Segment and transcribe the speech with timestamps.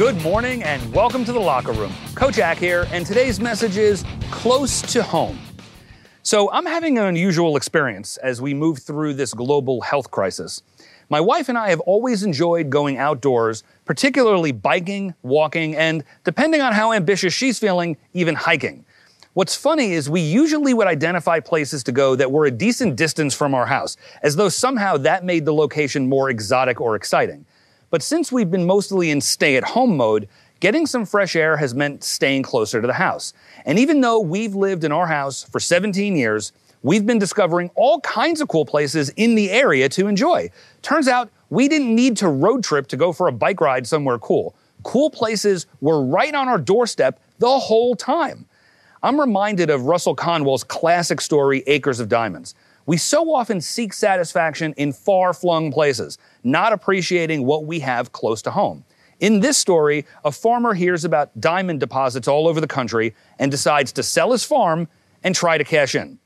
[0.00, 1.92] Good morning and welcome to the locker room.
[2.14, 5.38] Coach Ack here, and today's message is close to home.
[6.22, 10.62] So, I'm having an unusual experience as we move through this global health crisis.
[11.10, 16.72] My wife and I have always enjoyed going outdoors, particularly biking, walking, and depending on
[16.72, 18.86] how ambitious she's feeling, even hiking.
[19.34, 23.34] What's funny is we usually would identify places to go that were a decent distance
[23.34, 27.44] from our house, as though somehow that made the location more exotic or exciting.
[27.90, 30.28] But since we've been mostly in stay at home mode,
[30.60, 33.32] getting some fresh air has meant staying closer to the house.
[33.64, 38.00] And even though we've lived in our house for 17 years, we've been discovering all
[38.00, 40.50] kinds of cool places in the area to enjoy.
[40.82, 44.18] Turns out we didn't need to road trip to go for a bike ride somewhere
[44.18, 44.54] cool.
[44.84, 48.46] Cool places were right on our doorstep the whole time.
[49.02, 52.54] I'm reminded of Russell Conwell's classic story, Acres of Diamonds.
[52.90, 58.42] We so often seek satisfaction in far flung places, not appreciating what we have close
[58.42, 58.84] to home.
[59.20, 63.92] In this story, a farmer hears about diamond deposits all over the country and decides
[63.92, 64.88] to sell his farm
[65.22, 66.18] and try to cash in.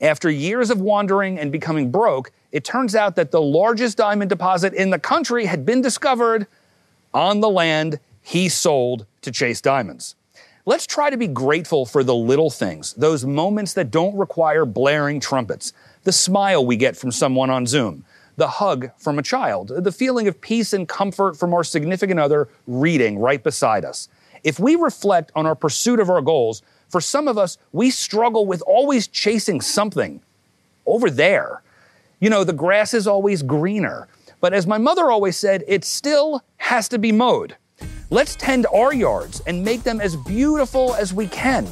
[0.00, 4.74] After years of wandering and becoming broke, it turns out that the largest diamond deposit
[4.74, 6.48] in the country had been discovered
[7.14, 10.16] on the land he sold to chase diamonds.
[10.68, 15.18] Let's try to be grateful for the little things, those moments that don't require blaring
[15.18, 15.72] trumpets,
[16.04, 18.04] the smile we get from someone on Zoom,
[18.36, 22.50] the hug from a child, the feeling of peace and comfort from our significant other
[22.66, 24.10] reading right beside us.
[24.44, 26.60] If we reflect on our pursuit of our goals,
[26.90, 30.20] for some of us, we struggle with always chasing something
[30.84, 31.62] over there.
[32.20, 34.06] You know, the grass is always greener.
[34.42, 37.56] But as my mother always said, it still has to be mowed.
[38.10, 41.68] Let's tend our yards and make them as beautiful as we can.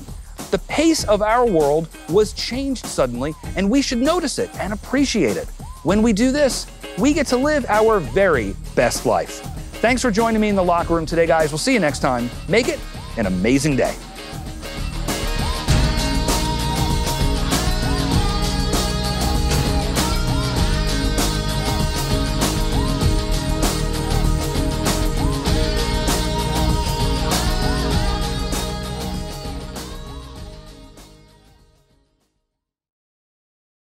[0.51, 5.39] The pace of our world was changed suddenly, and we should notice it and appreciate
[5.39, 5.48] it.
[5.83, 6.67] When we do this,
[6.98, 9.41] we get to live our very best life.
[9.81, 11.53] Thanks for joining me in the locker room today, guys.
[11.53, 12.28] We'll see you next time.
[12.50, 12.81] Make it
[13.16, 13.94] an amazing day.